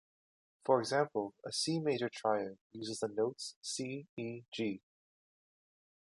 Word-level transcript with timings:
For 0.65 0.79
example, 0.79 1.35
a 1.45 1.51
C 1.51 1.79
major 1.79 2.09
triad 2.09 2.57
uses 2.71 3.01
the 3.01 3.07
notes 3.07 3.55
C-E-G. 3.61 4.81